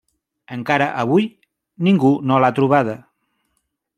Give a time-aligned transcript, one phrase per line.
[0.53, 1.27] Encara avui
[1.87, 2.99] ningú no l'ha trobada.